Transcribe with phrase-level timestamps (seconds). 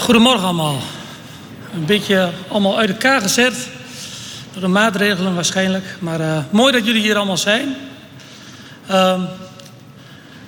[0.00, 0.78] Goedemorgen allemaal.
[1.74, 3.68] Een beetje allemaal uit elkaar gezet.
[4.52, 5.84] Door de maatregelen waarschijnlijk.
[5.98, 7.76] Maar uh, mooi dat jullie hier allemaal zijn.
[8.90, 9.22] Uh,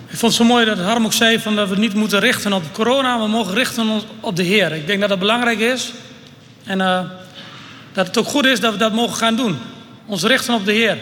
[0.09, 2.53] ik vond het zo mooi dat Harm ook zei van dat we niet moeten richten
[2.53, 3.21] op corona.
[3.21, 4.73] We mogen richten op de Heer.
[4.73, 5.93] Ik denk dat dat belangrijk is.
[6.65, 7.01] En uh,
[7.93, 9.59] dat het ook goed is dat we dat mogen gaan doen.
[10.07, 10.99] Ons richten op de Heer.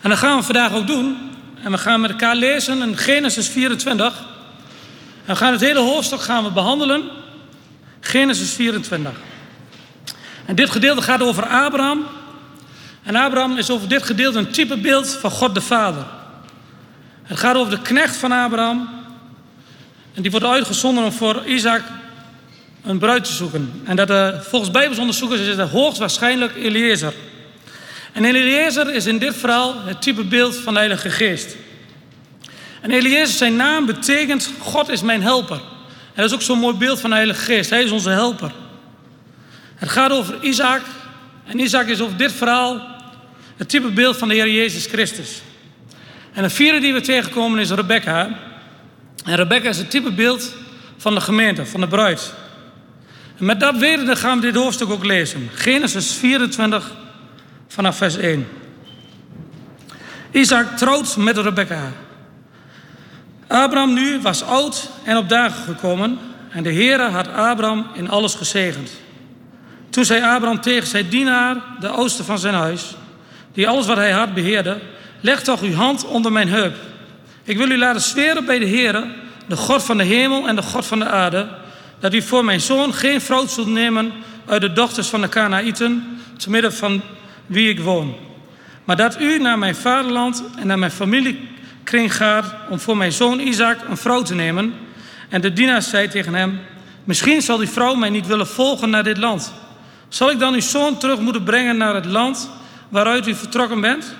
[0.00, 1.16] En dat gaan we vandaag ook doen.
[1.62, 4.06] En we gaan met elkaar lezen in Genesis 24.
[5.24, 7.20] En we gaan het hele hoofdstuk gaan we behandelen.
[8.04, 9.12] Genesis 24.
[10.44, 12.06] En dit gedeelte gaat over Abraham.
[13.02, 16.04] En Abraham is over dit gedeelte een typebeeld van God de Vader.
[17.22, 18.88] Het gaat over de knecht van Abraham.
[20.14, 21.82] En die wordt uitgezonden om voor Isaac
[22.84, 23.82] een bruid te zoeken.
[23.84, 27.12] En dat uh, volgens Bijbelsonderzoekers is het hoogstwaarschijnlijk Eliezer.
[28.12, 31.56] En Eliezer is in dit verhaal het typebeeld van de Heilige Geest.
[32.80, 35.60] En Eliezer, zijn naam betekent God is mijn helper.
[36.14, 37.70] En dat is ook zo'n mooi beeld van de Heilige Geest.
[37.70, 38.52] Hij is onze helper.
[39.74, 40.82] Het gaat over Isaac.
[41.46, 42.90] En Isaac is over dit verhaal
[43.56, 45.42] het type beeld van de Heer Jezus Christus.
[46.32, 48.38] En de vierde die we tegenkomen is Rebecca.
[49.24, 50.54] En Rebecca is het type beeld
[50.96, 52.34] van de gemeente, van de bruid.
[53.38, 55.50] En met dat weten gaan we dit hoofdstuk ook lezen.
[55.54, 56.90] Genesis 24
[57.68, 58.46] vanaf vers 1.
[60.30, 61.92] Isaac trouwt met Rebecca.
[63.52, 68.34] Abraham nu was oud en op dagen gekomen en de Heere had Abraham in alles
[68.34, 68.90] gezegend.
[69.90, 72.94] Toen zei Abraham tegen zijn dienaar, de oosten van zijn huis,
[73.52, 74.78] die alles wat hij had beheerde,
[75.20, 76.76] leg toch uw hand onder mijn heup.
[77.44, 79.06] Ik wil u laten zweren bij de Heere,
[79.46, 81.48] de God van de hemel en de God van de aarde,
[82.00, 84.12] dat u voor mijn zoon geen vrouw zult nemen
[84.46, 87.00] uit de dochters van de Kanaïten, te midden van
[87.46, 88.14] wie ik woon.
[88.84, 90.92] Maar dat u naar mijn vaderland en naar mijn
[91.84, 94.74] familiekring gaat om voor mijn zoon Isaac een vrouw te nemen.
[95.28, 96.60] En de dienaar zei tegen hem,
[97.04, 99.52] misschien zal die vrouw mij niet willen volgen naar dit land.
[100.08, 102.50] Zal ik dan uw zoon terug moeten brengen naar het land
[102.88, 104.14] waaruit u vertrokken bent?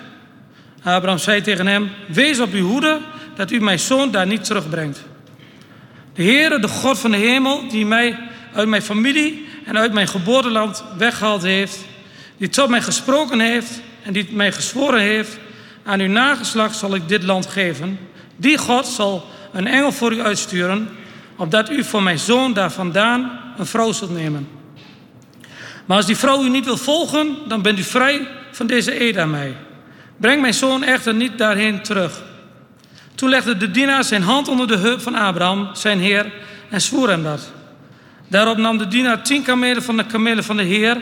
[0.82, 3.00] Abraham zei tegen hem, wees op uw hoede
[3.34, 5.02] dat u mijn zoon daar niet terugbrengt.
[6.14, 8.18] De Heere, de God van de hemel, die mij
[8.54, 11.78] uit mijn familie en uit mijn geboorteland weggehaald heeft,
[12.36, 15.38] die tot mij gesproken heeft en die mij gezworen heeft,
[15.84, 17.98] aan uw nageslacht zal ik dit land geven.
[18.36, 20.88] Die God zal een engel voor u uitsturen,
[21.36, 24.48] opdat u voor mijn zoon daar vandaan een vrouw zult nemen.
[25.86, 29.16] Maar als die vrouw u niet wil volgen, dan bent u vrij van deze eed
[29.16, 29.56] aan mij.
[30.16, 32.22] Breng mijn zoon echter niet daarheen terug.
[33.14, 36.32] Toen legde de dienaar zijn hand onder de heup van Abraham, zijn heer,
[36.70, 37.52] en zwoer hem dat.
[38.28, 41.00] Daarop nam de dienaar tien kamelen van de kamelen van de heer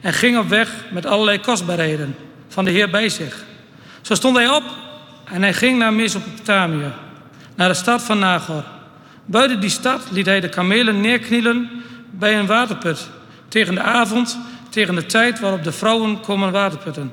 [0.00, 2.16] en ging op weg met allerlei kostbaarheden
[2.48, 3.44] van de heer bij zich.
[4.02, 4.62] Zo stond hij op
[5.24, 6.92] en hij ging naar Mesopotamië,
[7.54, 8.64] naar de stad van Nagor.
[9.24, 11.70] Buiten die stad liet hij de kamelen neerknielen
[12.10, 13.08] bij een waterput,
[13.48, 17.12] tegen de avond, tegen de tijd waarop de vrouwen komen waterputten.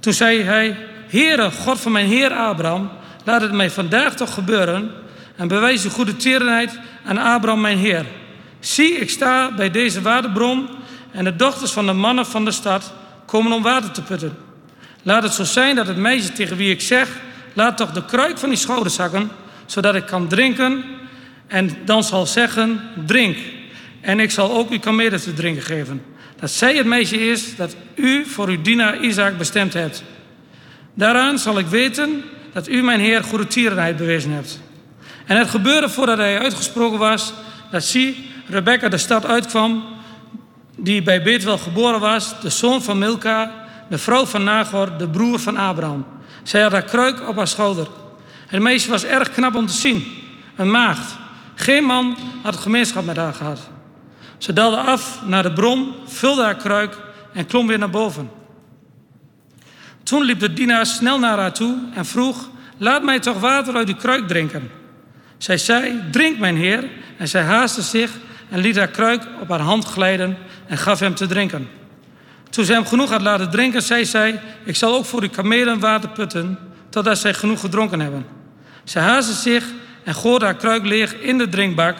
[0.00, 0.76] Toen zei hij,
[1.06, 2.90] Heere, God van mijn heer Abraham,
[3.24, 4.90] laat het mij vandaag toch gebeuren
[5.36, 8.06] en bewijs uw goede tierenheid aan Abraham mijn heer.
[8.60, 10.68] Zie, ik sta bij deze waterbron
[11.10, 12.92] en de dochters van de mannen van de stad
[13.26, 14.45] komen om water te putten.
[15.06, 17.08] Laat het zo zijn dat het meisje tegen wie ik zeg,
[17.52, 19.30] laat toch de kruik van die schouder zakken,
[19.66, 20.84] zodat ik kan drinken
[21.46, 23.36] en dan zal zeggen, drink.
[24.00, 26.02] En ik zal ook uw kamelen te drinken geven.
[26.40, 30.02] Dat zij het meisje is dat u voor uw dienaar Isaac bestemd hebt.
[30.94, 32.22] Daaraan zal ik weten
[32.52, 34.60] dat u mijn Heer goede tierenheid bewezen hebt.
[35.26, 37.32] En het gebeurde voordat hij uitgesproken was,
[37.70, 39.84] dat zie, Rebecca de stad uitkwam,
[40.76, 45.38] die bij Betuel geboren was, de zoon van Milka, de vrouw van Nagor, de broer
[45.38, 46.06] van Abraham.
[46.42, 47.86] Zij had haar kruik op haar schouder.
[48.46, 50.04] Het meisje was erg knap om te zien,
[50.56, 51.16] een maagd.
[51.54, 53.60] Geen man had gemeenschap met haar gehad.
[54.38, 56.96] Ze daalde af naar de bron, vulde haar kruik
[57.32, 58.30] en klom weer naar boven.
[60.02, 63.88] Toen liep de dienaar snel naar haar toe en vroeg: Laat mij toch water uit
[63.88, 64.70] uw kruik drinken.
[65.38, 66.84] Zij zei: Drink, mijn heer.
[67.16, 68.10] En zij haastte zich
[68.50, 71.68] en liet haar kruik op haar hand glijden en gaf hem te drinken.
[72.50, 75.78] Toen ze hem genoeg had laten drinken, zei zij: Ik zal ook voor uw kamelen
[75.78, 76.58] water putten,
[76.88, 78.26] totdat zij genoeg gedronken hebben.
[78.84, 79.64] Zij haastte zich
[80.04, 81.96] en gooide haar kruik leeg in de drinkbak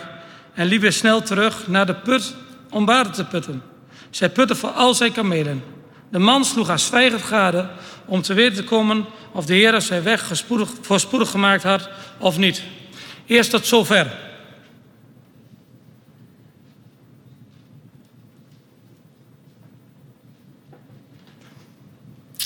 [0.54, 2.34] en liep weer snel terug naar de put
[2.70, 3.62] om water te putten.
[4.10, 5.62] Zij putte voor al zijn kamelen.
[6.08, 7.69] De man sloeg haar zwijgend gade
[8.04, 10.32] om te weten te komen of de Heer zijn weg
[10.81, 11.88] voorspoedig gemaakt had
[12.19, 12.62] of niet.
[13.26, 14.25] Eerst tot zover.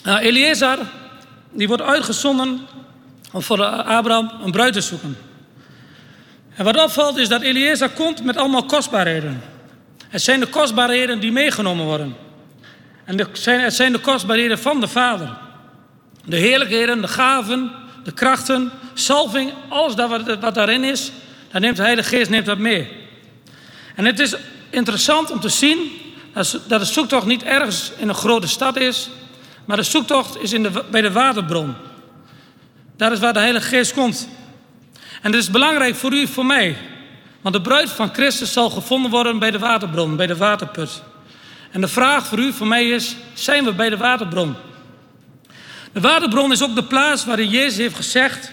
[0.02, 0.78] Nou, Eliezer
[1.50, 2.60] die wordt uitgezonden
[3.32, 5.16] om voor Abraham een bruid te zoeken.
[6.54, 9.42] En wat opvalt is dat Eliezer komt met allemaal kostbaarheden.
[10.08, 12.16] Het zijn de kostbaarheden die meegenomen worden.
[13.04, 15.36] En het zijn, de kostbaarheden van de Vader.
[16.24, 17.70] De heerlijkheden, de gaven,
[18.04, 21.12] de krachten, salving, alles dat wat daarin is,
[21.52, 22.88] dan neemt de Heilige Geest neemt dat mee.
[23.94, 24.34] En het is
[24.70, 25.92] interessant om te zien
[26.32, 29.10] dat de zoektocht niet ergens in een grote stad is,
[29.70, 31.74] maar de zoektocht is in de, bij de waterbron.
[32.96, 34.28] Daar is waar de Heilige Geest komt.
[35.22, 36.76] En dat is belangrijk voor u, voor mij.
[37.40, 41.02] Want de bruid van Christus zal gevonden worden bij de waterbron, bij de waterput.
[41.70, 44.54] En de vraag voor u, voor mij is: zijn we bij de waterbron?
[45.92, 48.52] De waterbron is ook de plaats waar Jezus heeft gezegd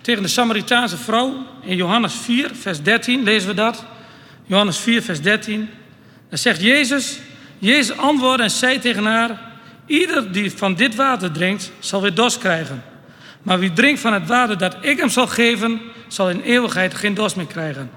[0.00, 1.46] tegen de Samaritaanse vrouw.
[1.62, 3.84] In Johannes 4, vers 13 lezen we dat.
[4.46, 5.70] Johannes 4, vers 13.
[6.28, 7.18] Dan zegt Jezus,
[7.58, 9.51] Jezus antwoordde en zei tegen haar:
[9.86, 12.82] Ieder die van dit water drinkt, zal weer dorst krijgen.
[13.42, 17.14] Maar wie drinkt van het water dat ik hem zal geven, zal in eeuwigheid geen
[17.14, 17.90] dorst meer krijgen.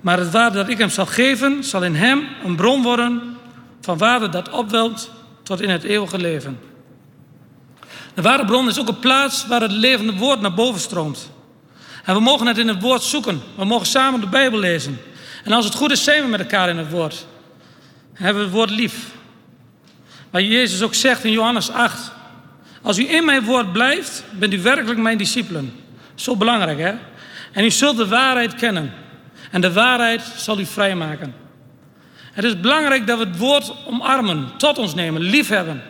[0.00, 3.36] Maar het water dat ik hem zal geven, zal in hem een bron worden
[3.80, 5.10] van water dat opwelt
[5.42, 6.60] tot in het eeuwige leven.
[8.14, 11.30] De waterbron is ook een plaats waar het levende woord naar boven stroomt.
[12.04, 13.42] En we mogen het in het woord zoeken.
[13.56, 14.98] We mogen samen de Bijbel lezen.
[15.44, 17.26] En als het goed is, zijn we met elkaar in het woord.
[18.14, 19.10] En hebben we het woord lief.
[20.30, 22.12] Waar Jezus ook zegt in Johannes 8.
[22.82, 25.72] Als u in mijn woord blijft, bent u werkelijk mijn discipelen.
[26.14, 26.94] Zo belangrijk, hè?
[27.52, 28.92] En u zult de waarheid kennen.
[29.50, 31.34] En de waarheid zal u vrijmaken.
[32.32, 35.82] Het is belangrijk dat we het woord omarmen, tot ons nemen, liefhebben.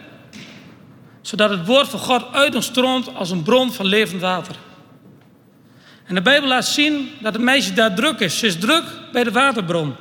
[1.21, 4.57] Zodat het woord van God uit ons stroomt als een bron van levend water.
[6.05, 8.39] En de Bijbel laat zien dat het meisje daar druk is.
[8.39, 9.95] Ze is druk bij de waterbron.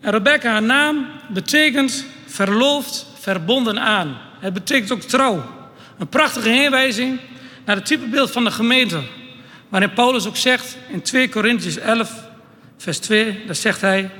[0.00, 2.04] En Rebecca, haar naam, betekent
[2.36, 4.18] verloofd, verbonden aan.
[4.40, 5.44] Het betekent ook trouw.
[5.98, 7.20] Een prachtige heenwijzing
[7.64, 9.00] naar het typebeeld van de gemeente.
[9.68, 12.12] Waarin Paulus ook zegt in 2 Corinthians 11,
[12.76, 14.10] vers 2, daar zegt hij...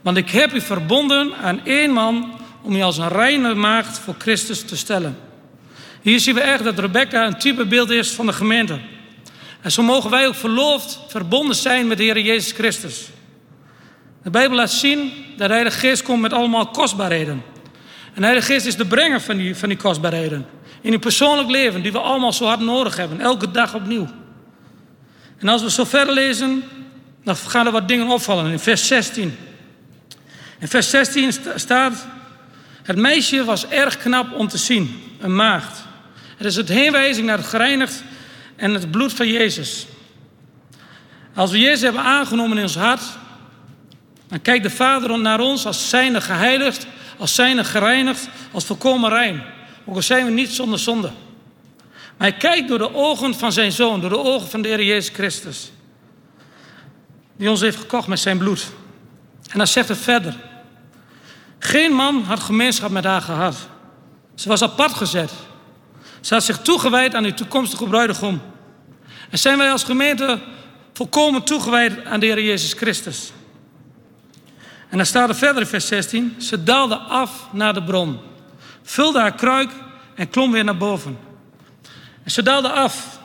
[0.00, 4.14] Want ik heb u verbonden aan één man om u als een reine maagd voor
[4.18, 5.18] Christus te stellen.
[6.00, 8.78] Hier zien we echt dat Rebecca een typebeeld is van de gemeente.
[9.60, 13.08] En zo mogen wij ook verloofd, verbonden zijn met de Heer Jezus Christus.
[14.22, 17.42] De Bijbel laat zien dat de Heilige Geest komt met allemaal kostbaarheden.
[18.14, 20.46] En de Heilige Geest is de brenger van die, van die kostbaarheden.
[20.80, 24.08] In uw persoonlijk leven, die we allemaal zo hard nodig hebben, elke dag opnieuw.
[25.38, 26.62] En als we zo verder lezen,
[27.24, 29.36] dan gaan er wat dingen opvallen in vers 16.
[30.58, 32.06] In vers 16 staat:
[32.82, 35.84] Het meisje was erg knap om te zien, een maagd.
[36.36, 38.02] Het is het heenwijzing naar het gereinigd
[38.56, 39.86] en het bloed van Jezus.
[41.34, 43.02] Als we Jezus hebben aangenomen in ons hart,
[44.32, 46.86] dan kijkt de Vader naar ons als zijnde geheiligd,
[47.18, 49.42] als zijnde gereinigd, als volkomen rein.
[49.84, 51.10] Ook al zijn we niet zonder zonde.
[52.16, 54.82] Maar hij kijkt door de ogen van zijn Zoon, door de ogen van de Heer
[54.82, 55.72] Jezus Christus.
[57.36, 58.66] Die ons heeft gekocht met zijn bloed.
[59.50, 60.34] En dan zegt het verder.
[61.58, 63.56] Geen man had gemeenschap met haar gehad.
[64.34, 65.30] Ze was apart gezet.
[66.20, 68.40] Ze had zich toegewijd aan uw toekomstige bruidegom.
[69.30, 70.38] En zijn wij als gemeente
[70.92, 73.32] volkomen toegewijd aan de Heer Jezus Christus.
[74.92, 76.34] En dan staat er verder in vers 16.
[76.38, 78.18] Ze daalde af naar de bron.
[78.82, 79.70] Vulde haar kruik
[80.14, 81.18] en klom weer naar boven.
[82.24, 83.18] En ze daalde af.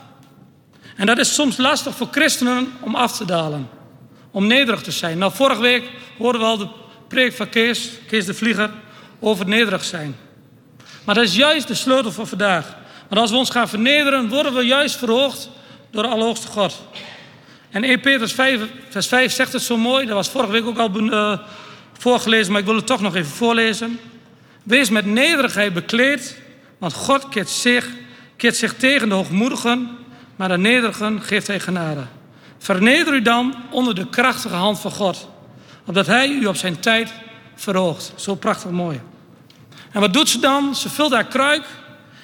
[0.96, 3.68] En dat is soms lastig voor christenen om af te dalen.
[4.30, 5.18] Om nederig te zijn.
[5.18, 6.68] Nou, vorige week hoorden we al de
[7.08, 8.70] preek van Kees, Kees de Vlieger,
[9.20, 10.16] over nederig zijn.
[11.04, 12.76] Maar dat is juist de sleutel voor vandaag.
[13.08, 15.50] Want als we ons gaan vernederen, worden we juist verhoogd
[15.90, 16.82] door de Allerhoogste God.
[17.70, 20.06] En 1 Petrus 5, vers 5 zegt het zo mooi.
[20.06, 21.38] Dat was vorige week ook al uh,
[21.98, 23.98] voorgelezen, maar ik wil het toch nog even voorlezen.
[24.62, 26.40] Wees met nederigheid bekleed,
[26.78, 27.88] want God keert zich,
[28.36, 29.88] keert zich tegen de hoogmoedigen,
[30.36, 32.06] maar de nederigen geeft hij genade.
[32.58, 35.28] Verneder u dan onder de krachtige hand van God,
[35.86, 37.12] opdat hij u op zijn tijd
[37.54, 38.12] verhoogt.
[38.16, 39.00] Zo prachtig mooi.
[39.92, 40.74] En wat doet ze dan?
[40.74, 41.64] Ze vult haar kruik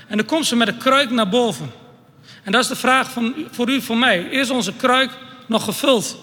[0.08, 1.70] en dan komt ze met de kruik naar boven.
[2.42, 4.18] En dat is de vraag van, voor u, voor mij.
[4.18, 5.10] Is onze kruik
[5.46, 6.18] nog gevuld?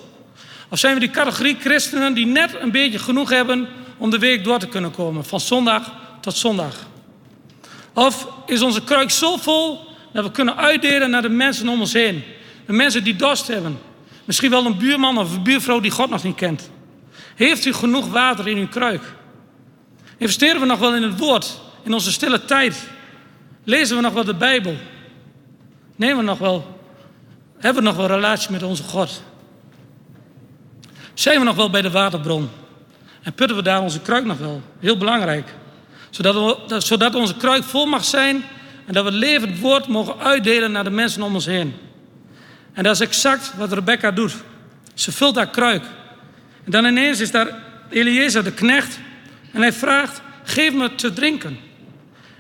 [0.70, 4.44] Of zijn we die categorie christenen die net een beetje genoeg hebben om de week
[4.44, 6.76] door te kunnen komen, van zondag tot zondag?
[7.94, 9.80] Of is onze kruik zo vol
[10.14, 12.24] dat we kunnen uitdelen naar de mensen om ons heen?
[12.66, 13.80] De mensen die dorst hebben.
[14.26, 16.70] Misschien wel een buurman of een buurvrouw die God nog niet kent.
[17.36, 19.14] Heeft u genoeg water in uw kruik?
[20.18, 22.88] Investeren we nog wel in het woord, in onze stille tijd?
[23.64, 24.76] Lezen we nog wel de Bijbel?
[25.96, 26.81] Nemen we nog wel,
[27.62, 29.22] hebben we nog wel relatie met onze God?
[31.14, 32.50] Zijn we nog wel bij de waterbron?
[33.22, 34.62] En putten we daar onze kruik nog wel?
[34.80, 35.48] Heel belangrijk.
[36.10, 36.34] Zodat,
[36.68, 38.44] we, zodat onze kruik vol mag zijn
[38.86, 41.74] en dat we levend woord mogen uitdelen naar de mensen om ons heen.
[42.74, 44.34] En dat is exact wat Rebecca doet.
[44.94, 45.84] Ze vult haar kruik.
[46.66, 47.48] En dan ineens is daar
[47.90, 49.00] Eliezer, de knecht,
[49.52, 51.58] en hij vraagt: Geef me te drinken.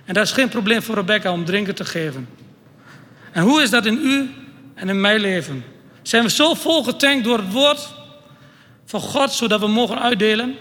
[0.06, 2.28] En dat is geen probleem voor Rebecca om drinken te geven.
[3.32, 4.30] En hoe is dat in u
[4.82, 5.64] en in mijn leven?
[6.02, 7.90] Zijn we zo vol getankt door het woord
[8.86, 10.56] van God, zodat we mogen uitdelen?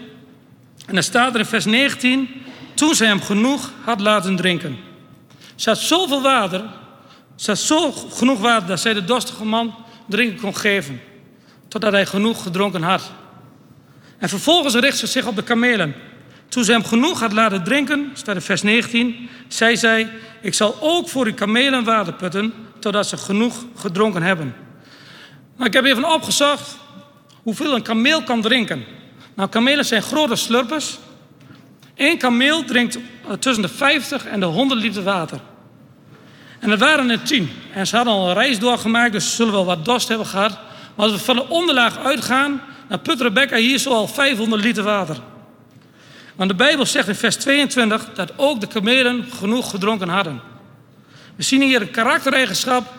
[0.85, 2.29] En dan staat er in vers 19:
[2.73, 4.77] Toen zij hem genoeg had laten drinken.
[5.55, 6.63] Ze had zoveel water,
[7.35, 9.75] ze had zo genoeg water dat zij de dorstige man
[10.05, 11.01] drinken kon geven.
[11.67, 13.11] Totdat hij genoeg gedronken had.
[14.17, 15.95] En vervolgens richt ze zich op de kamelen.
[16.49, 20.09] Toen ze hem genoeg had laten drinken, staat in vers 19, zei zij:
[20.41, 24.55] Ik zal ook voor uw kamelen water putten, totdat ze genoeg gedronken hebben.
[25.55, 26.77] Nou, ik heb even opgezocht
[27.43, 28.85] hoeveel een kameel kan drinken.
[29.33, 30.99] Nou, kamelen zijn grote slurpers.
[31.95, 32.97] Eén kameel drinkt
[33.39, 35.39] tussen de 50 en de 100 liter water.
[36.59, 37.49] En dat waren er tien.
[37.73, 40.51] En ze hadden al een reis doorgemaakt, dus ze zullen wel wat dorst hebben gehad.
[40.95, 44.83] Maar als we van de onderlaag uitgaan, dan put Rebecca hier zo al 500 liter
[44.83, 45.17] water.
[46.35, 50.50] Want de Bijbel zegt in vers 22 dat ook de kamelen genoeg gedronken hadden.
[51.41, 52.93] We zien hier een karaktereigenschap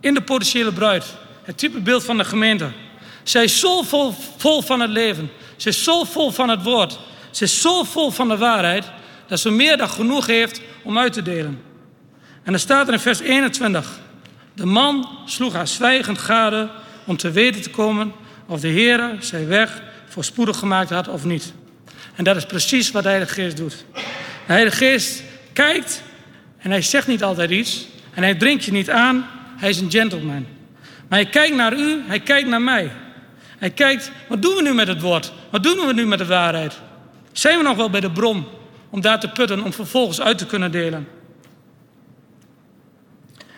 [0.00, 1.04] in de potentiële bruid.
[1.42, 2.70] Het type beeld van de gemeente.
[3.22, 5.30] Zij is zo vol, vol van het leven.
[5.56, 6.98] Ze is zo vol van het woord.
[7.30, 8.84] Ze is zo vol van de waarheid
[9.26, 11.62] dat ze meer dan genoeg heeft om uit te delen.
[12.42, 13.98] En er staat er in vers 21.
[14.54, 16.70] De man sloeg haar zwijgend gade
[17.06, 18.12] om te weten te komen
[18.46, 21.52] of de Heer zijn weg voorspoedig gemaakt had of niet.
[22.14, 23.84] En dat is precies wat de Heilige Geest doet.
[23.92, 25.22] De Heilige Geest
[25.52, 26.02] kijkt
[26.64, 27.86] en hij zegt niet altijd iets.
[28.14, 29.26] En hij dringt je niet aan.
[29.56, 30.46] Hij is een gentleman.
[31.08, 32.92] Maar hij kijkt naar u, hij kijkt naar mij.
[33.58, 35.32] Hij kijkt, wat doen we nu met het woord?
[35.50, 36.80] Wat doen we nu met de waarheid?
[37.32, 38.44] Zijn we nog wel bij de bron
[38.90, 41.08] om daar te putten, om vervolgens uit te kunnen delen?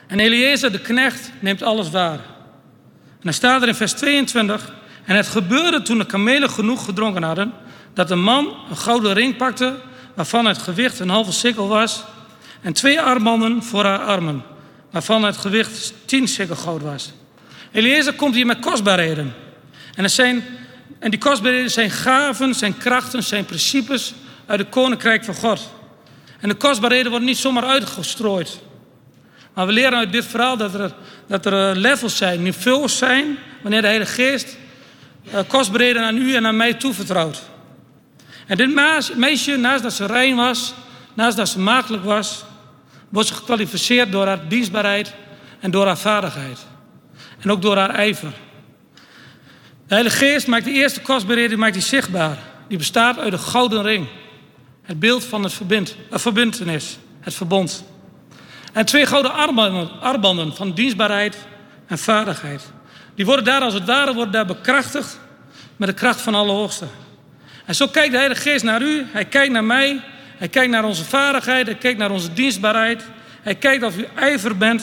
[0.07, 2.19] En Eliezer, de knecht, neemt alles waar.
[2.19, 4.75] En dan staat er in vers 22...
[5.05, 7.53] En het gebeurde toen de kamelen genoeg gedronken hadden...
[7.95, 9.75] dat de man een gouden ring pakte...
[10.15, 12.05] waarvan het gewicht een halve sikkel was...
[12.61, 14.43] en twee armbanden voor haar armen...
[14.91, 17.13] waarvan het gewicht tien sikkel goud was.
[17.73, 19.35] Eliezer komt hier met kostbaarheden.
[19.95, 20.45] En, zijn,
[20.99, 24.15] en die kostbaarheden zijn gaven, zijn krachten, zijn principes...
[24.47, 25.71] uit het koninkrijk van God.
[26.41, 28.59] En de kostbaarheden worden niet zomaar uitgestrooid...
[29.57, 30.93] Maar we leren uit dit verhaal dat er,
[31.27, 34.57] dat er eh, levels zijn, niveaus zijn, wanneer de Heilige Geest
[35.27, 37.43] uh, kostbaarheden aan u en aan mij toevertrouwt.
[38.47, 38.75] En dit
[39.17, 40.75] meisje, naast dat ze rein was,
[41.17, 42.45] naast dat ze maagdelijk was,
[43.09, 45.15] wordt ze gekwalificeerd door haar dienstbaarheid
[45.61, 46.67] en door haar vaardigheid.
[47.39, 48.33] En ook door haar ijver.
[49.87, 52.39] De Heilige Geest maakt de eerste kostbaarheden maakt die zichtbaar.
[52.69, 54.07] Die bestaat uit een gouden ring.
[54.83, 57.85] Het beeld van het verbind, uh, verbindenis, het verbond.
[58.73, 59.33] En twee gouden
[60.01, 61.37] armbanden, van dienstbaarheid
[61.87, 62.63] en vaardigheid.
[63.15, 65.19] Die worden daar als het ware worden daar bekrachtigd
[65.77, 66.87] met de kracht van alle hoogste.
[67.65, 70.03] En zo kijkt de Heilige Geest naar u, hij kijkt naar mij,
[70.37, 73.05] hij kijkt naar onze vaardigheid, hij kijkt naar onze dienstbaarheid.
[73.43, 74.83] Hij kijkt of u ijver bent.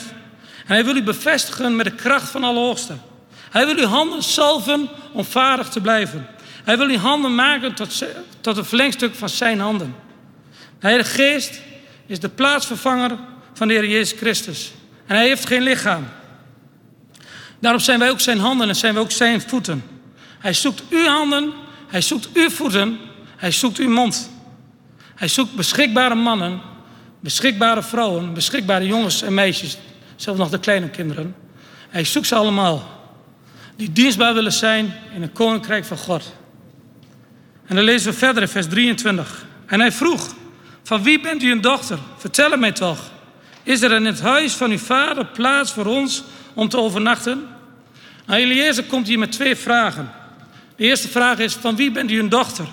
[0.65, 2.93] En hij wil u bevestigen met de kracht van alle hoogste.
[3.49, 6.27] Hij wil uw handen salven om vaardig te blijven.
[6.63, 8.05] Hij wil uw handen maken tot,
[8.41, 9.95] tot een verlengstuk van zijn handen.
[10.79, 11.61] De Heilige Geest
[12.05, 13.17] is de plaatsvervanger
[13.53, 14.71] van de Heer Jezus Christus.
[15.07, 16.07] En hij heeft geen lichaam.
[17.59, 19.83] Daarom zijn wij ook zijn handen en zijn wij ook zijn voeten.
[20.39, 21.53] Hij zoekt uw handen,
[21.87, 22.99] hij zoekt uw voeten,
[23.35, 24.29] hij zoekt uw mond.
[25.23, 26.61] Hij zoekt beschikbare mannen,
[27.19, 29.77] beschikbare vrouwen, beschikbare jongens en meisjes,
[30.15, 31.35] zelfs nog de kleine kinderen.
[31.89, 32.89] Hij zoekt ze allemaal,
[33.75, 36.35] die dienstbaar willen zijn in het koninkrijk van God.
[37.65, 39.45] En dan lezen we verder in vers 23.
[39.65, 40.35] En hij vroeg,
[40.83, 41.99] van wie bent u een dochter?
[42.17, 43.11] Vertel het mij toch.
[43.63, 47.47] Is er in het huis van uw vader plaats voor ons om te overnachten?
[48.25, 50.11] Nou, Eliezer komt hier met twee vragen.
[50.75, 52.67] De eerste vraag is, van wie bent u een dochter?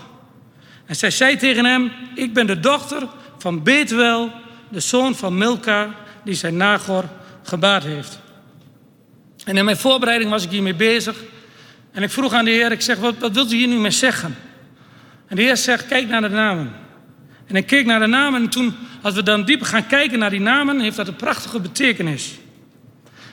[0.91, 4.31] En zij zei tegen hem, ik ben de dochter van Betuel,
[4.69, 5.95] de zoon van Milka,
[6.25, 7.05] die zijn Nagor
[7.43, 8.19] gebaard heeft.
[9.45, 11.17] En in mijn voorbereiding was ik hiermee bezig.
[11.93, 14.37] En ik vroeg aan de Heer, ik zeg, wat, wilt u hier nu mee zeggen?
[15.27, 16.73] En de Heer zegt, kijk naar de namen.
[17.47, 20.31] En ik keek naar de namen en toen, als we dan dieper gaan kijken naar
[20.31, 22.39] die namen, heeft dat een prachtige betekenis.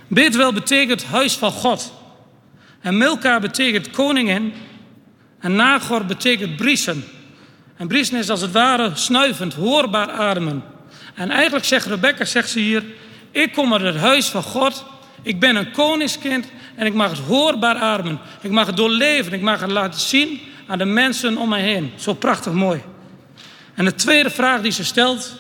[0.08, 1.94] Betuel betekent huis van God.
[2.82, 4.54] En Milka betekent koningin.
[5.40, 7.04] En Nagor betekent briesen.
[7.78, 10.64] En briesen is als het ware snuivend, hoorbaar ademen.
[11.16, 12.84] En eigenlijk zegt Rebecca, zegt ze hier,
[13.32, 14.86] ik kom uit het huis van God.
[15.22, 18.20] Ik ben een koningskind en ik mag het hoorbaar ademen.
[18.42, 19.34] Ik mag het doorleven.
[19.34, 21.92] Ik mag het laten zien aan de mensen om mij heen.
[21.96, 22.82] Zo prachtig mooi.
[23.74, 25.36] En de tweede vraag die ze stelt,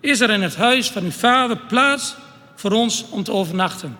[0.00, 2.14] is er in het huis van uw vader plaats
[2.54, 3.96] voor ons om te overnachten?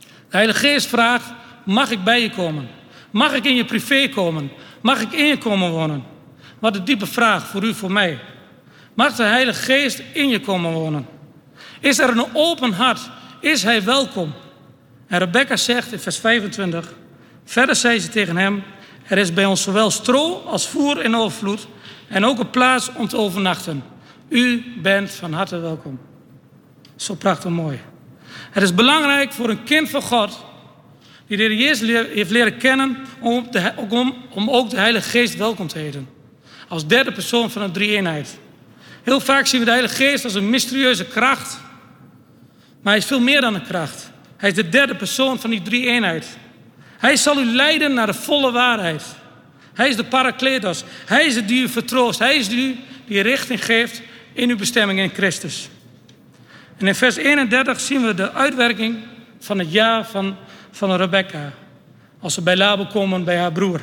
[0.00, 1.32] De Heilige Geest vraagt,
[1.64, 2.68] mag ik bij je komen?
[3.10, 4.50] Mag ik in je privé komen?
[4.80, 6.13] Mag ik in je komen wonen?
[6.64, 8.18] Wat een diepe vraag voor u, voor mij.
[8.94, 11.06] Mag de Heilige Geest in je komen wonen?
[11.80, 13.00] Is er een open hart?
[13.40, 14.32] Is hij welkom?
[15.06, 16.92] En Rebecca zegt in vers 25,
[17.44, 18.62] verder zei ze tegen hem,
[19.06, 21.66] er is bij ons zowel stro als voer in overvloed
[22.08, 23.84] en ook een plaats om te overnachten.
[24.28, 25.98] U bent van harte welkom.
[26.96, 27.80] Zo prachtig mooi.
[28.50, 30.44] Het is belangrijk voor een kind van God,
[31.26, 33.48] die de Heer Jezus heeft leren kennen, om,
[33.88, 36.13] om, om ook de Heilige Geest welkom te heten.
[36.68, 38.38] Als derde persoon van een drie-eenheid.
[39.02, 41.58] Heel vaak zien we de Heilige Geest als een mysterieuze kracht.
[42.82, 44.10] Maar hij is veel meer dan een kracht.
[44.36, 46.36] Hij is de derde persoon van die drie-eenheid.
[46.98, 49.02] Hij zal u leiden naar de volle waarheid.
[49.74, 50.84] Hij is de parakletos.
[51.06, 52.18] Hij is het die u vertroost.
[52.18, 54.02] Hij is die die richting geeft
[54.32, 55.68] in uw bestemming in Christus.
[56.76, 58.96] En in vers 31 zien we de uitwerking
[59.38, 60.36] van het ja van,
[60.70, 61.52] van Rebecca.
[62.20, 63.80] Als ze bij Laban komen bij haar broer.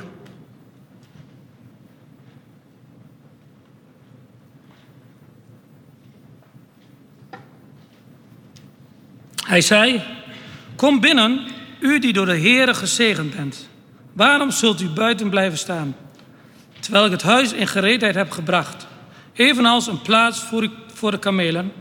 [9.52, 10.02] Hij zei,
[10.76, 11.40] kom binnen,
[11.80, 13.68] u die door de Heere gezegend bent.
[14.14, 15.96] Waarom zult u buiten blijven staan?
[16.80, 18.88] Terwijl ik het huis in gereedheid heb gebracht.
[19.34, 20.44] Evenals een plaats
[20.94, 21.72] voor, de kamelen.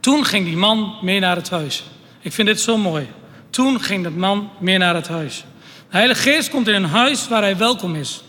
[0.00, 1.84] Toen ging die man mee naar het huis.
[2.20, 3.08] Ik vind dit zo mooi.
[3.50, 5.44] Toen ging de man mee naar het huis.
[5.90, 8.22] De Heilige Geest komt in een huis waar hij welkom is.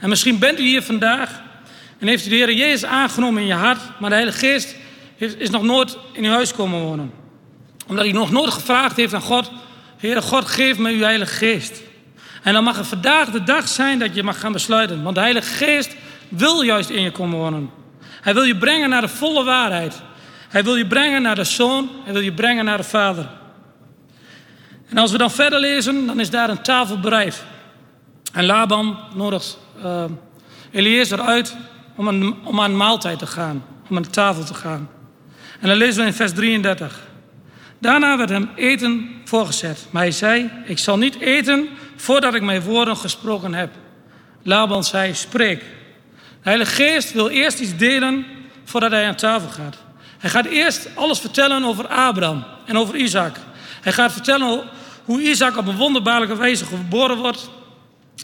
[0.00, 1.42] En misschien bent u hier vandaag
[1.98, 4.76] en heeft u de Heer Jezus aangenomen in je hart, maar de Heilige Geest
[5.16, 7.22] is nog nooit in uw huis komen wonen
[7.86, 9.50] omdat hij nog nooit gevraagd heeft aan God:
[9.96, 11.82] Heere God, geef me uw Heilige Geest.
[12.42, 15.02] En dan mag het vandaag de dag zijn dat je mag gaan besluiten.
[15.02, 15.96] Want de Heilige Geest
[16.28, 17.70] wil juist in je komen wonen.
[18.20, 20.02] Hij wil je brengen naar de volle waarheid.
[20.48, 21.90] Hij wil je brengen naar de Zoon.
[22.04, 23.28] Hij wil je brengen naar de Vader.
[24.88, 27.44] En als we dan verder lezen, dan is daar een tafel bereid.
[28.32, 30.04] En Laban nodigt uh,
[30.70, 31.56] Eliezer uit
[31.96, 32.08] om,
[32.44, 33.64] om aan een maaltijd te gaan.
[33.88, 34.90] Om aan de tafel te gaan.
[35.60, 37.00] En dan lezen we in vers 33.
[37.78, 39.86] Daarna werd hem eten voorgezet.
[39.90, 43.70] Maar hij zei, ik zal niet eten voordat ik mijn woorden gesproken heb.
[44.42, 45.58] Laban zei, spreek.
[45.58, 48.26] De Heilige Geest wil eerst iets delen
[48.64, 49.76] voordat hij aan tafel gaat.
[50.18, 53.36] Hij gaat eerst alles vertellen over Abraham en over Isaac.
[53.80, 54.62] Hij gaat vertellen
[55.04, 57.50] hoe Isaac op een wonderbaarlijke wijze geboren wordt.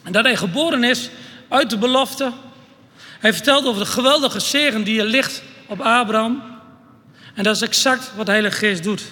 [0.05, 1.11] En dat hij geboren is
[1.49, 2.33] uit de belofte.
[3.19, 6.43] Hij vertelt over de geweldige zegen die er ligt op Abraham.
[7.35, 9.03] En dat is exact wat de Heilige Geest doet.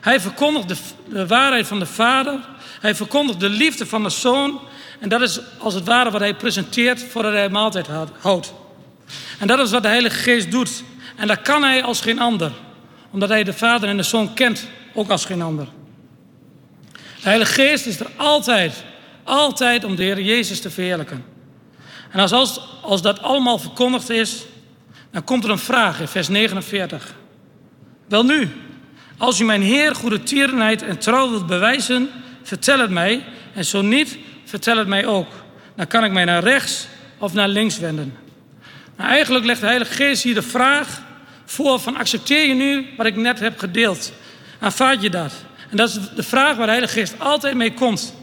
[0.00, 2.38] Hij verkondigt de, waarheid van de Vader.
[2.80, 4.60] Hij verkondigt de liefde van de Zoon.
[5.00, 7.86] En dat is als het ware wat hij presenteert voordat hij maaltijd
[8.20, 8.52] houdt.
[9.38, 10.82] En dat is wat de Heilige Geest doet.
[11.16, 12.52] En dat kan hij als geen ander.
[13.10, 15.68] Omdat hij de Vader en de Zoon kent, ook als geen ander.
[16.92, 18.84] De Heilige Geest is er altijd,
[19.24, 21.24] altijd om de Heer Jezus te verheerlijken.
[22.10, 24.44] En als, als, als dat allemaal verkondigd is,
[25.10, 27.14] dan komt er een vraag in vers 49.
[28.08, 28.50] Wel nu,
[29.20, 32.08] als u mijn Heer goede tierenheid en trouw wilt bewijzen,
[32.42, 33.24] vertel het mij.
[33.54, 35.28] En zo niet, vertel het mij ook.
[35.76, 36.86] Dan kan ik mij naar rechts
[37.18, 38.14] of naar links wenden.
[38.96, 41.02] Nou, eigenlijk legt de Heilige Geest hier de vraag
[41.44, 44.12] voor van accepteer je nu wat ik net heb gedeeld?
[44.58, 45.32] Aanvaard je dat?
[45.70, 48.14] En dat is de vraag waar de Heilige Geest altijd mee komt.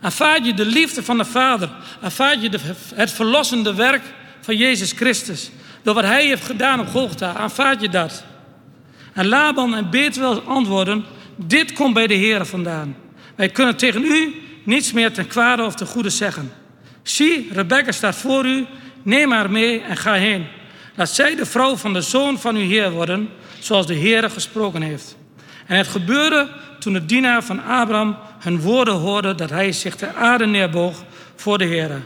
[0.00, 1.70] Aanvaard je de liefde van de Vader?
[2.00, 2.50] Aanvaard je
[2.94, 4.02] het verlossende werk
[4.40, 5.50] van Jezus Christus?
[5.82, 8.24] Door wat Hij heeft gedaan op Golgotha, aanvaard je dat?
[9.14, 11.04] En Laban en Betuel antwoorden,
[11.36, 12.96] dit komt bij de Heer vandaan.
[13.34, 16.52] Wij kunnen tegen u niets meer ten kwade of ten goede zeggen.
[17.02, 18.66] Zie, Rebecca staat voor u,
[19.02, 20.46] neem haar mee en ga heen.
[20.94, 24.82] Laat zij de vrouw van de zoon van uw Heer worden, zoals de Heer gesproken
[24.82, 25.16] heeft.
[25.66, 26.48] En het gebeurde
[26.78, 31.04] toen de dienaar van Abraham hun woorden hoorde dat hij zich ter aarde neerboog
[31.36, 32.02] voor de Heer.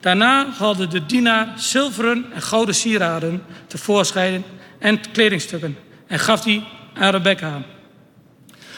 [0.00, 4.44] Daarna haalde de dienaar zilveren en gouden sieraden tevoorschijn
[4.78, 5.76] en kledingstukken
[6.12, 7.62] en gaf die aan Rebecca.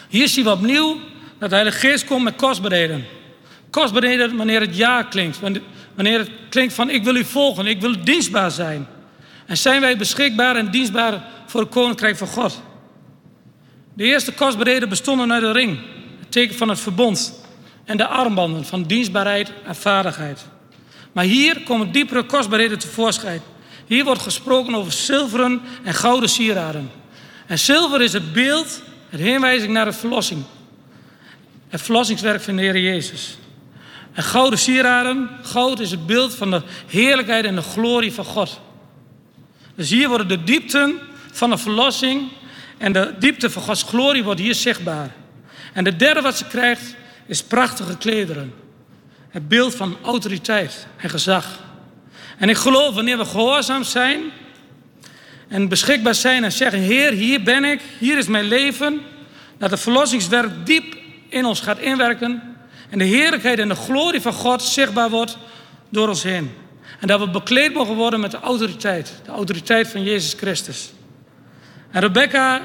[0.09, 1.01] Hier zien we opnieuw
[1.39, 3.05] dat de Heilige Geest komt met kostbaarheden.
[3.71, 5.41] Kostbaarheden wanneer het ja klinkt.
[5.95, 8.87] Wanneer het klinkt van ik wil u volgen, ik wil dienstbaar zijn.
[9.47, 12.63] En zijn wij beschikbaar en dienstbaar voor het koninkrijk van God.
[13.95, 15.79] De eerste kostbaarheden bestonden uit de ring.
[16.19, 17.45] Het teken van het verbond.
[17.85, 20.45] En de armbanden van dienstbaarheid en vaardigheid.
[21.13, 23.41] Maar hier komen diepere kostbaarheden tevoorschijn.
[23.87, 26.91] Hier wordt gesproken over zilveren en gouden sieraden.
[27.47, 30.45] En zilver is het beeld, het heenwijzing naar de verlossing.
[31.69, 33.39] Het verlossingswerk van de Heer Jezus.
[34.13, 38.61] En gouden sieraden, goud is het beeld van de heerlijkheid en de glorie van God.
[39.75, 40.99] Dus hier worden de diepten
[41.33, 42.29] van de verlossing
[42.79, 45.15] en de diepte van Gods glorie wordt hier zichtbaar.
[45.73, 46.95] En de derde wat ze krijgt
[47.27, 48.55] is prachtige klederen.
[49.29, 51.47] Het beeld van autoriteit en gezag.
[52.39, 54.21] En ik geloof wanneer we gehoorzaam zijn
[55.49, 59.01] en beschikbaar zijn en zeggen: Heer, hier ben ik, hier is mijn leven,
[59.59, 60.97] dat de verlossingswerk diep
[61.29, 62.43] in ons gaat inwerken
[62.91, 65.39] en de heerlijkheid en de glorie van God zichtbaar wordt
[65.89, 66.51] door ons heen.
[67.01, 70.93] En dat we bekleed mogen worden met de autoriteit, de autoriteit van Jezus Christus.
[71.91, 72.63] En Rebecca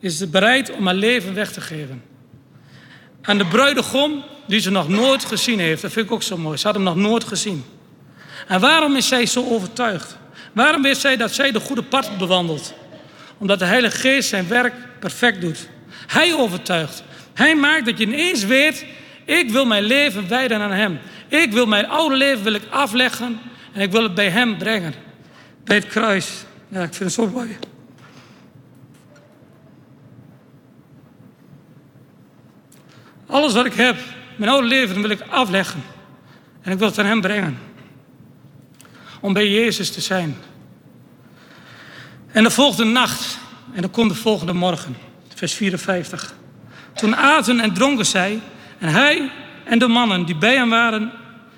[0.00, 2.02] is bereid om haar leven weg te geven.
[3.22, 6.58] En de bruidegom, die ze nog nooit gezien heeft, dat vind ik ook zo mooi.
[6.58, 7.64] Ze had hem nog nooit gezien.
[8.46, 10.18] En waarom is zij zo overtuigd?
[10.52, 12.74] Waarom weet zij dat zij de goede pad bewandelt?
[13.38, 15.68] Omdat de Heilige Geest zijn werk perfect doet.
[16.06, 17.02] Hij overtuigt.
[17.34, 18.86] Hij maakt dat je ineens weet,
[19.24, 20.98] ik wil mijn leven wijden aan Hem.
[21.28, 23.40] Ik wil mijn oude leven wil ik afleggen
[23.72, 24.94] en ik wil het bij Hem brengen.
[25.64, 26.30] Bij het kruis.
[26.68, 27.56] Ja, ik vind het zo mooi.
[33.26, 33.96] Alles wat ik heb,
[34.36, 35.82] mijn oude leven, wil ik afleggen.
[36.62, 37.58] En ik wil het aan Hem brengen.
[39.20, 40.36] Om bij Jezus te zijn.
[42.32, 43.38] En er volgde nacht.
[43.72, 44.96] En dan komt de volgende morgen.
[45.34, 46.34] Vers 54.
[46.94, 48.40] Toen aten en dronken zij.
[48.78, 49.30] En hij
[49.64, 51.12] en de mannen die bij hem waren.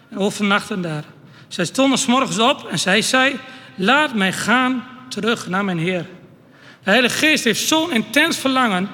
[0.09, 1.05] En overnachten daar.
[1.49, 3.39] Zij stonden s morgens op en zij zei:
[3.75, 6.07] Laat mij gaan terug naar mijn Heer.
[6.83, 8.89] De Heilige Geest heeft zo'n intens verlangen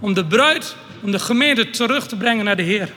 [0.00, 2.92] om de bruid om de gemeente terug te brengen naar de Heer.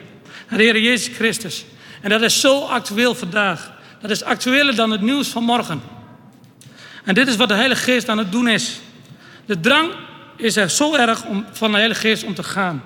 [0.49, 1.65] Naar de Heer Jezus Christus.
[2.01, 3.71] En dat is zo actueel vandaag.
[4.01, 5.81] Dat is actueler dan het nieuws van morgen.
[7.03, 8.79] En dit is wat de Heilige Geest aan het doen is.
[9.45, 9.91] De drang
[10.35, 12.83] is er zo erg om, van de Heilige Geest om te gaan.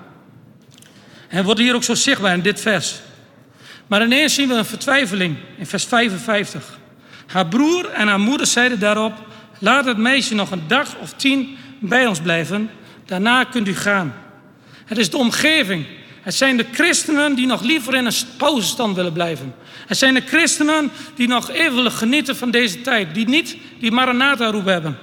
[1.28, 3.00] En wordt hier ook zo zichtbaar in dit vers.
[3.86, 6.78] Maar ineens zien we een vertwijfeling in vers 55.
[7.26, 9.12] Haar broer en haar moeder zeiden daarop:
[9.58, 12.70] Laat het meisje nog een dag of tien bij ons blijven,
[13.06, 14.14] daarna kunt u gaan.
[14.84, 15.86] Het is de omgeving.
[16.24, 19.54] Het zijn de christenen die nog liever in een pauzestand willen blijven.
[19.86, 23.14] Het zijn de christenen die nog even willen genieten van deze tijd.
[23.14, 24.98] Die niet die Maranatha-roep hebben.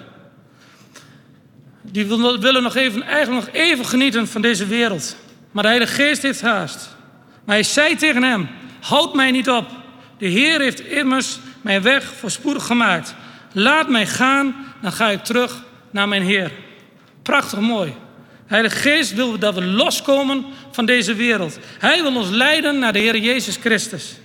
[1.82, 2.06] Die
[2.40, 5.16] willen nog even, eigenlijk nog even genieten van deze wereld.
[5.52, 6.96] Maar de Heilige Geest heeft haast.
[7.46, 9.68] Maar hij zei tegen hem, houd mij niet op.
[10.18, 13.16] De Heer heeft immers mijn weg voorspoedig gemaakt.
[13.52, 16.52] Laat mij gaan, dan ga ik terug naar mijn Heer.
[17.22, 17.94] Prachtig mooi.
[18.46, 21.60] Heilige Geest wil dat we loskomen van deze wereld.
[21.80, 24.16] Hij wil ons leiden naar de Heer Jezus Christus.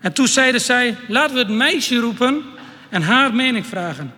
[0.00, 2.42] En toen zeiden zij, laten we het meisje roepen
[2.90, 4.14] en haar mening vragen.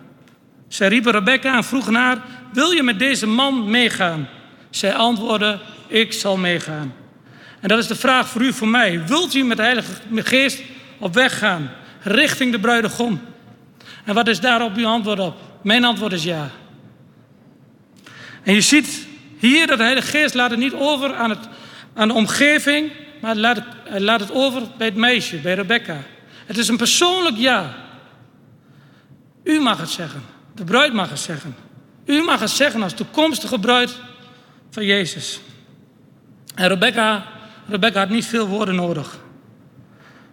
[0.67, 2.21] Zij riepen Rebecca en vroegen haar,
[2.53, 4.29] wil je met deze man meegaan?
[4.69, 6.93] Zij antwoordde, ik zal meegaan.
[7.59, 9.05] En dat is de vraag voor u, voor mij.
[9.05, 10.61] Wilt u met de Heilige Geest
[10.97, 13.21] op weg gaan, richting de bruidegom?
[14.05, 15.35] En wat is daarop uw antwoord op?
[15.63, 16.49] Mijn antwoord is ja.
[18.43, 21.47] En je ziet hier dat de Heilige Geest laat het niet over aan, het,
[21.93, 25.97] aan de omgeving, maar laat het, laat het over bij het meisje, bij Rebecca.
[26.45, 27.75] Het is een persoonlijk ja.
[29.43, 30.21] U mag het zeggen.
[30.55, 31.55] De bruid mag het zeggen.
[32.05, 33.95] U mag het zeggen als toekomstige bruid
[34.69, 35.39] van Jezus.
[36.55, 37.25] En Rebecca,
[37.67, 39.17] Rebecca had niet veel woorden nodig.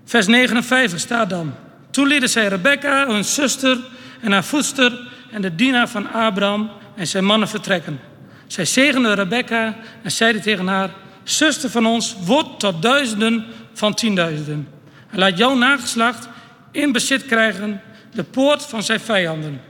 [0.04, 1.54] Vers 59 staat dan.
[1.90, 3.78] Toen lieten zij Rebecca, hun zuster
[4.20, 8.00] en haar voedster en de dienaar van Abraham en zijn mannen vertrekken.
[8.54, 10.90] Zij zegende Rebecca en zeiden tegen haar:
[11.22, 14.68] Zuster van ons, word tot duizenden van tienduizenden.
[15.10, 16.28] En laat jouw nageslacht
[16.70, 17.80] in bezit krijgen
[18.12, 19.60] de poort van zijn vijanden.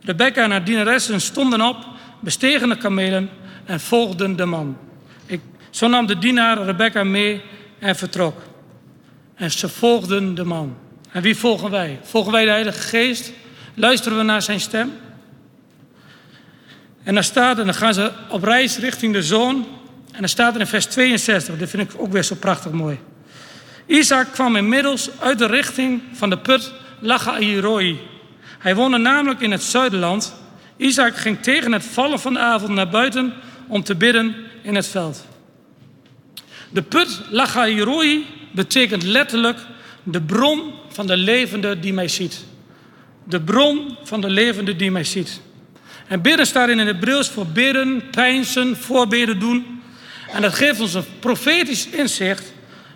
[0.00, 1.76] Rebecca en haar dienaressen stonden op,
[2.20, 3.30] bestegen de kamelen
[3.64, 4.76] en volgden de man.
[5.26, 5.40] Ik,
[5.70, 7.42] zo nam de dienaar Rebecca mee
[7.78, 8.42] en vertrok.
[9.34, 10.76] En ze volgden de man.
[11.12, 11.98] En wie volgen wij?
[12.02, 13.32] Volgen wij de Heilige Geest?
[13.74, 14.92] Luisteren we naar zijn stem?
[17.10, 19.66] En dan staat en dan gaan ze op reis richting de zoon.
[20.12, 22.98] En dan staat er in vers 62, dat vind ik ook weer zo prachtig mooi.
[23.86, 28.00] Isaac kwam inmiddels uit de richting van de put Lachairoi.
[28.58, 30.34] Hij woonde namelijk in het zuiderland.
[30.76, 33.32] Isaac ging tegen het vallen van de avond naar buiten
[33.68, 35.26] om te bidden in het veld.
[36.68, 39.58] De put Lachairoi betekent letterlijk
[40.02, 42.44] de bron van de levende die mij ziet.
[43.24, 45.40] De bron van de levende die mij ziet.
[46.10, 49.82] En bidden staat in het Hebreeuws voor bidden, pijnsen, voorbeden doen.
[50.32, 52.52] En dat geeft ons een profetisch inzicht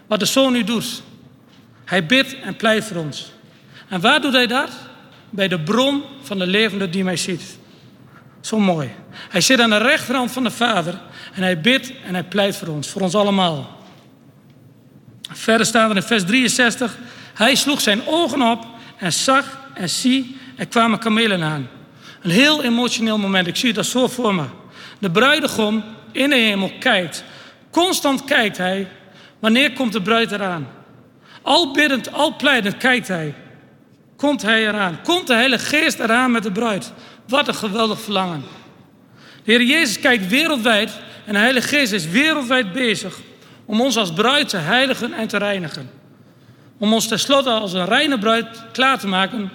[0.07, 1.03] wat de zoon nu doet.
[1.85, 3.33] Hij bidt en pleit voor ons.
[3.89, 4.71] En waar doet hij dat?
[5.31, 7.59] Bij de bron van de levende die mij ziet.
[8.41, 8.91] Zo mooi.
[9.11, 11.01] Hij zit aan de rechterhand van de Vader
[11.35, 13.83] en hij bidt en hij pleit voor ons, voor ons allemaal.
[15.33, 16.99] Verder staat er in vers 63:
[17.35, 18.67] Hij sloeg zijn ogen op
[18.99, 21.69] en zag en zie, er kwamen kamelen aan.
[22.25, 23.47] Een heel emotioneel moment.
[23.47, 24.45] Ik zie dat zo voor me.
[24.99, 27.25] De bruidegom in de hemel kijkt.
[27.71, 28.89] Constant kijkt hij
[29.45, 30.69] Wanneer komt de bruid eraan?
[31.43, 33.35] Al biddend, al pleidend kijkt hij.
[34.17, 34.99] Komt hij eraan?
[35.03, 36.93] Komt de Heilige Geest eraan met de bruid?
[37.29, 38.45] Wat een geweldig verlangen.
[39.45, 43.19] De Heer Jezus kijkt wereldwijd en de Heilige Geest is wereldwijd bezig
[43.65, 45.91] om ons als bruid te heiligen en te reinigen.
[46.79, 49.51] Om ons tenslotte als een reine bruid klaar te maken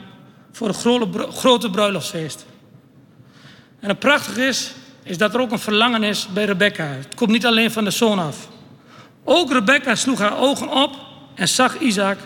[0.51, 2.45] voor een grote bruiloftsfeest.
[3.79, 4.71] En het prachtige is,
[5.03, 6.83] is dat er ook een verlangen is bij Rebecca.
[6.83, 8.47] Het komt niet alleen van de zoon af.
[9.23, 10.95] Ook Rebecca sloeg haar ogen op
[11.35, 12.17] en zag Isaac.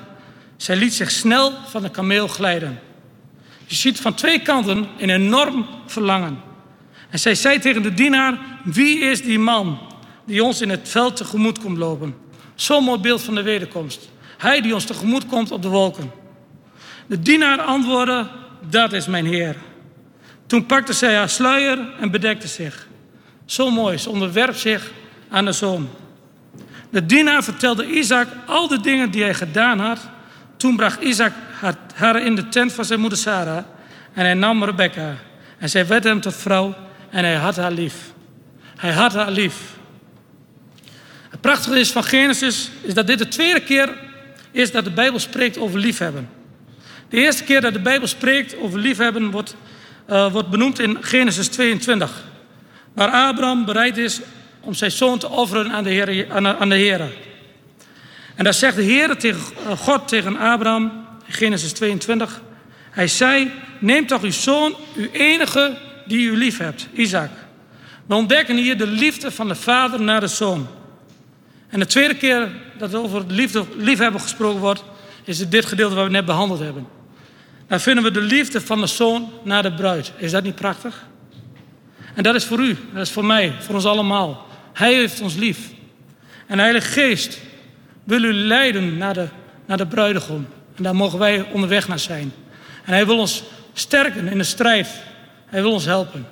[0.57, 2.79] Zij liet zich snel van de kameel glijden.
[3.65, 6.41] Je ziet van twee kanten een enorm verlangen.
[7.09, 9.79] En zij zei tegen de dienaar: Wie is die man
[10.25, 12.15] die ons in het veld tegemoet komt lopen?
[12.55, 14.09] Zo'n mooi beeld van de wederkomst.
[14.37, 16.11] Hij die ons tegemoet komt op de wolken.
[17.07, 18.27] De dienaar antwoordde:
[18.69, 19.55] Dat is mijn Heer.
[20.53, 22.87] Toen pakte zij haar sluier en bedekte zich.
[23.45, 24.91] Zo mooi, ze onderwerpt zich
[25.29, 25.89] aan de zoon.
[26.89, 29.99] De dienaar vertelde Isaac al de dingen die hij gedaan had.
[30.57, 31.33] Toen bracht Isaac
[31.95, 33.63] haar in de tent van zijn moeder Sarah
[34.13, 35.15] en hij nam Rebecca.
[35.57, 36.75] En zij werd hem tot vrouw
[37.09, 37.95] en hij had haar lief.
[38.77, 39.55] Hij had haar lief.
[41.29, 43.97] Het prachtige is van Genesis is dat dit de tweede keer
[44.51, 46.29] is dat de Bijbel spreekt over liefhebben.
[47.09, 49.55] De eerste keer dat de Bijbel spreekt over liefhebben wordt,
[50.09, 52.23] uh, wordt benoemd in Genesis 22.
[52.93, 54.19] Waar Abraham bereid is
[54.59, 56.31] om zijn zoon te offeren aan de Heer.
[56.59, 57.09] Aan de.
[58.35, 60.91] En daar zegt de Heer tegen eh, God tegen Abraham,
[61.25, 62.41] in Genesis 22.
[62.91, 67.29] Hij zei, neem toch uw zoon, uw enige die u lief hebt, Isaac.
[68.05, 70.67] We ontdekken hier de liefde van de vader naar de zoon.
[71.69, 74.83] En de tweede keer dat er over liefde, liefhebben gesproken wordt,
[75.23, 76.87] is dit gedeelte wat we net behandeld hebben.
[77.67, 80.13] Daar vinden we de liefde van de zoon naar de bruid.
[80.17, 81.05] Is dat niet prachtig?
[82.15, 84.45] En dat is voor u, dat is voor mij, voor ons allemaal.
[84.73, 85.59] Hij heeft ons lief.
[86.47, 87.39] En de Heilige Geest
[88.03, 89.27] wil u leiden naar de,
[89.65, 90.47] naar de bruidegom.
[90.75, 92.33] En daar mogen wij onderweg naar zijn.
[92.85, 94.87] En hij wil ons sterken in de strijd.
[95.45, 96.27] Hij wil ons helpen.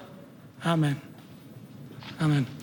[0.59, 0.99] Amen.
[2.17, 2.60] Amen.